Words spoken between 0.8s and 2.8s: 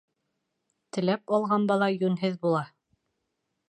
Теләп алған бала йүнһеҙ була.